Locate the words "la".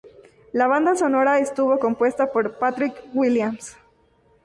0.51-0.65